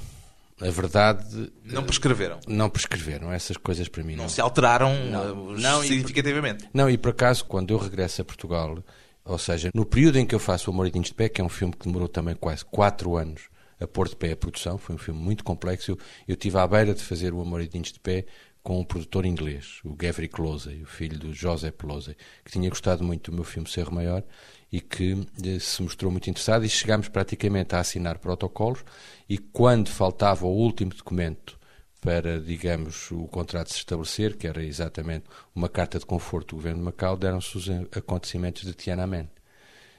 [0.61, 1.51] A verdade.
[1.63, 2.39] Não prescreveram?
[2.47, 3.33] Não prescreveram.
[3.33, 4.23] Essas coisas para mim não.
[4.23, 6.69] Não se alteraram não, eh, não significativamente?
[6.73, 8.81] Não, e por acaso, quando eu regresso a Portugal
[9.25, 11.49] Ou seja, no período em que eu faço O Amoridinhos de Pé, que é um
[11.49, 14.97] filme que demorou também quase quatro anos a pôr de pé a produção, foi um
[14.97, 18.25] filme muito complexo, eu, tive à beira de fazer O Amoridinhos de Pé
[18.63, 23.03] com um produtor inglês, o Gavry Closey, o filho do Joseph Closey, que tinha gostado
[23.03, 24.23] muito do meu filme Cerro Maior
[24.71, 28.83] e que eh, se mostrou muito interessado e chegámos praticamente a assinar protocolos
[29.29, 31.59] e quando faltava o último documento
[32.05, 36.79] para, digamos, o contrato se estabelecer, que era exatamente uma carta de conforto do governo
[36.79, 39.27] de Macau, deram-se os acontecimentos de Tiananmen.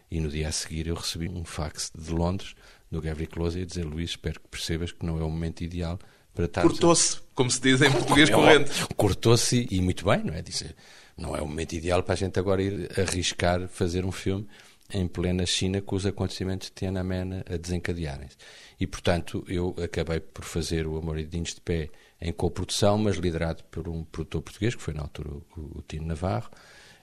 [0.09, 2.55] E no dia a seguir eu recebi um fax de Londres,
[2.89, 5.99] do Gavry Close, a dizer, Luís, espero que percebas que não é o momento ideal
[6.33, 6.63] para estar...
[6.63, 8.71] Cortou-se, como se diz em português corrente.
[8.97, 10.43] Cortou-se, e muito bem, não é?
[10.43, 10.77] Disse,
[11.17, 14.47] não é o momento ideal para a gente agora ir arriscar fazer um filme
[14.93, 18.37] em plena China com os acontecimentos de Tiananmen a desencadearem-se.
[18.79, 23.17] E, portanto, eu acabei por fazer o Amor e Dinhos de Pé em coprodução, mas
[23.17, 26.51] liderado por um produtor português, que foi na altura o, o Tino Navarro.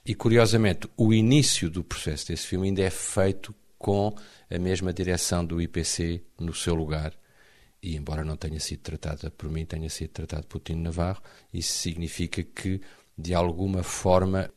[0.05, 4.15] E, curiosamente, o início do processo desse filme ainda é feito com
[4.49, 7.13] a mesma direção do IPC no seu lugar.
[7.81, 11.21] E, embora não tenha sido tratada por mim, tenha sido tratado por Tino Navarro,
[11.53, 12.79] isso significa que,
[13.17, 14.49] de alguma forma,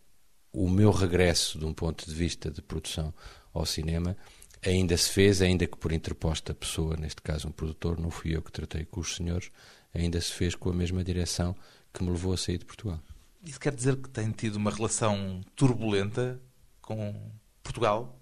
[0.56, 3.12] o meu regresso, de um ponto de vista de produção
[3.52, 4.16] ao cinema,
[4.64, 8.40] ainda se fez, ainda que por interposta pessoa, neste caso um produtor, não fui eu
[8.40, 9.50] que tratei com os senhores,
[9.92, 11.54] ainda se fez com a mesma direção
[11.92, 12.98] que me levou a sair de Portugal.
[13.44, 16.40] Isso quer dizer que tem tido uma relação turbulenta
[16.80, 17.14] com
[17.62, 18.18] Portugal?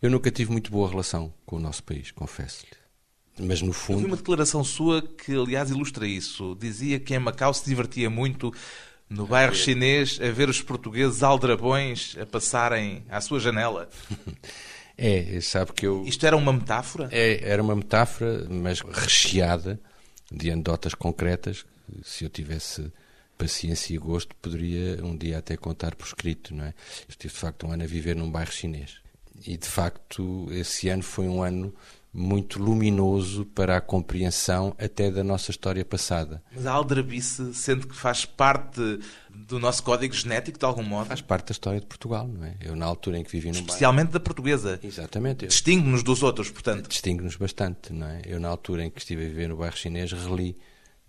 [0.00, 2.70] Eu nunca tive muito boa relação com o nosso país, confesso-lhe.
[3.40, 3.98] Mas no fundo.
[3.98, 6.56] Eu vi uma declaração sua que, aliás, ilustra isso.
[6.58, 8.52] Dizia que em Macau se divertia muito
[9.08, 13.88] no bairro chinês a ver os portugueses aldrabões a passarem à sua janela.
[15.00, 16.02] É, sabe que eu.
[16.04, 17.08] Isto era uma metáfora?
[17.12, 19.78] É, era uma metáfora, mas recheada
[20.28, 21.64] de anedotas concretas.
[22.02, 22.90] Se eu tivesse
[23.38, 26.70] paciência e gosto, poderia um dia até contar por escrito, não é?
[26.70, 28.96] Eu estive de facto um ano a viver num bairro chinês.
[29.46, 31.72] E de facto, esse ano foi um ano
[32.12, 36.42] muito luminoso para a compreensão até da nossa história passada.
[36.54, 38.80] Mas a aldrabice sente que faz parte
[39.30, 41.06] do nosso código genético, de algum modo?
[41.06, 42.56] Faz parte da história de Portugal, não é?
[42.60, 44.18] Eu, na altura em que vivi no Especialmente bairro...
[44.18, 44.80] da portuguesa.
[44.82, 45.46] Exatamente.
[45.46, 46.88] Distingue-nos dos outros, portanto.
[46.88, 48.22] Distingue-nos bastante, não é?
[48.26, 50.56] Eu, na altura em que estive a viver no bairro chinês, reli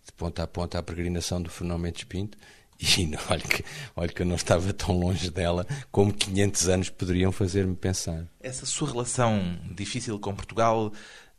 [0.05, 2.37] de ponta a ponta a peregrinação do Fernão Mendes Pinto
[2.97, 3.63] e olha que,
[3.95, 8.27] olha que eu não estava tão longe dela como 500 anos poderiam fazer-me pensar.
[8.39, 10.91] Essa sua relação difícil com Portugal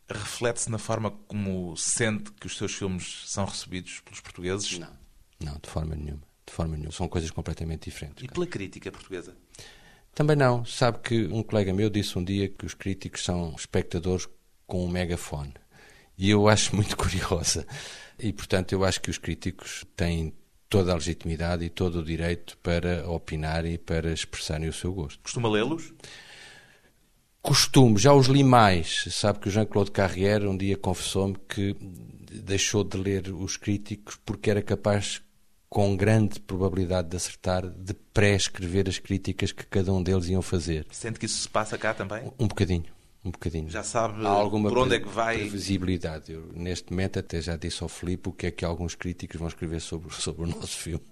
[0.07, 4.77] reflete-se na forma como sente que os seus filmes são recebidos pelos portugueses?
[4.77, 4.93] Não,
[5.39, 6.21] não, de forma nenhuma.
[6.45, 6.91] De forma nenhuma.
[6.91, 8.23] São coisas completamente diferentes.
[8.23, 9.35] E pela crítica portuguesa?
[10.13, 10.65] Também não.
[10.65, 14.27] Sabe que um colega meu disse um dia que os críticos são espectadores
[14.67, 15.53] com um megafone.
[16.17, 17.65] E eu acho muito curiosa.
[18.19, 20.33] E, portanto, eu acho que os críticos têm
[20.71, 25.19] toda a legitimidade e todo o direito para opinar e para expressarem o seu gosto.
[25.21, 25.93] Costuma lê-los?
[27.41, 29.03] Costumo, já os li mais.
[29.11, 31.75] Sabe que o Jean-Claude Carrière um dia confessou-me que
[32.31, 35.21] deixou de ler os críticos porque era capaz,
[35.67, 40.87] com grande probabilidade de acertar, de pré-escrever as críticas que cada um deles iam fazer.
[40.91, 42.31] Sente que isso se passa cá também?
[42.39, 43.69] Um bocadinho um bocadinho.
[43.69, 45.37] Já sabe Há alguma por onde é que vai.
[45.37, 46.31] Previsibilidade.
[46.31, 49.47] Eu, neste momento, até já disse ao Filipe o que é que alguns críticos vão
[49.47, 51.03] escrever sobre, sobre o nosso filme.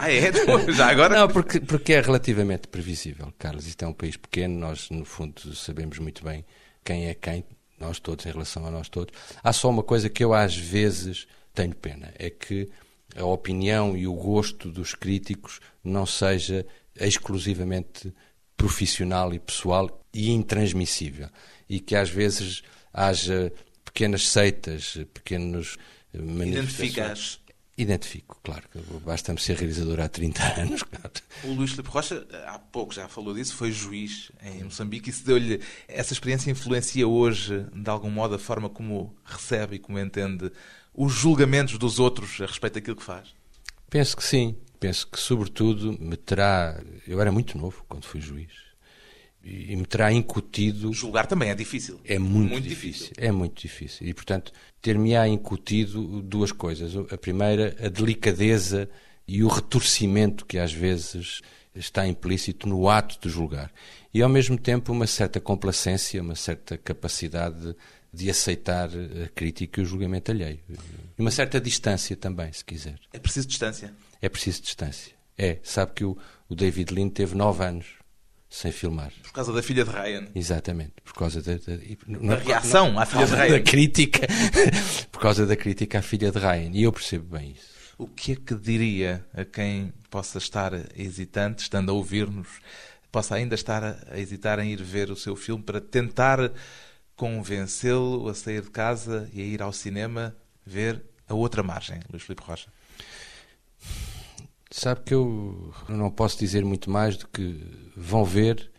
[0.00, 0.32] Ah, é?
[0.72, 1.18] Já agora?
[1.18, 3.66] Não, porque, porque é relativamente previsível, Carlos.
[3.66, 6.44] Isto é um país pequeno, nós, no fundo, sabemos muito bem
[6.84, 7.44] quem é quem,
[7.80, 9.12] nós todos, em relação a nós todos.
[9.42, 12.70] Há só uma coisa que eu, às vezes, tenho pena: é que
[13.16, 18.14] a opinião e o gosto dos críticos não seja exclusivamente
[18.56, 21.28] profissional e pessoal e intransmissível
[21.68, 23.52] e que às vezes haja
[23.84, 25.76] pequenas seitas, pequenos
[26.14, 27.40] eh, Identificas?
[27.78, 28.62] Identifico, claro.
[29.04, 30.82] Basta-me ser realizador há 30 anos.
[30.82, 31.10] Claro.
[31.44, 35.10] O Luís Filipe Rocha, há pouco já falou disso, foi juiz em Moçambique.
[35.10, 35.60] Isso deu-lhe.
[35.86, 40.50] Essa experiência influencia hoje, de algum modo, a forma como recebe e como entende
[40.94, 43.34] os julgamentos dos outros a respeito daquilo que faz?
[43.90, 44.56] Penso que sim.
[44.80, 46.82] Penso que, sobretudo, me terá.
[47.06, 48.65] Eu era muito novo quando fui juiz
[49.46, 50.92] e me terá incutido.
[50.92, 52.00] Julgar também é difícil.
[52.04, 53.08] É muito, muito difícil.
[53.08, 53.12] difícil.
[53.16, 54.06] É muito difícil.
[54.06, 56.92] E, portanto, ter-me-á incutido duas coisas.
[57.12, 58.90] A primeira, a delicadeza
[59.26, 61.42] e o retorcimento que às vezes
[61.76, 63.72] está implícito no ato de julgar.
[64.12, 67.76] E, ao mesmo tempo, uma certa complacência, uma certa capacidade
[68.12, 70.58] de, aceitar a crítica e o julgamento alheio.
[71.16, 72.98] E uma certa distância também, se quiser.
[73.12, 73.94] É preciso distância?
[74.20, 75.14] É preciso distância.
[75.38, 75.58] É.
[75.62, 76.16] Sabe que o,
[76.48, 77.95] o David Lean teve nove anos
[78.48, 79.12] sem filmar.
[79.22, 80.28] Por causa da filha de Ryan.
[80.34, 83.50] Exatamente, por causa da, da, da reação não, à filha de Ryan.
[83.50, 84.26] Da crítica,
[85.10, 86.70] por causa da crítica à filha de Ryan.
[86.72, 87.76] E eu percebo bem isso.
[87.98, 92.48] O que é que diria a quem possa estar hesitante, estando a ouvir-nos,
[93.10, 96.52] possa ainda estar a hesitar em ir ver o seu filme para tentar
[97.14, 102.22] convencê-lo a sair de casa e a ir ao cinema ver a outra margem, Luís
[102.22, 102.68] Filipe Rocha?
[104.70, 107.60] Sabe que eu não posso dizer muito mais do que
[107.96, 108.70] vão ver,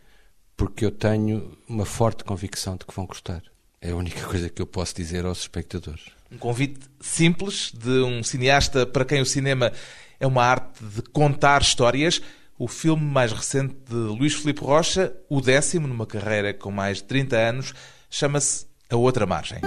[0.56, 3.42] porque eu tenho uma forte convicção de que vão gostar.
[3.80, 6.06] É a única coisa que eu posso dizer aos espectadores.
[6.30, 9.72] Um convite simples de um cineasta para quem o cinema
[10.20, 12.20] é uma arte de contar histórias.
[12.58, 17.04] O filme mais recente de Luís Filipe Rocha, o décimo numa carreira com mais de
[17.04, 17.74] 30 anos,
[18.10, 19.60] chama-se A Outra Margem.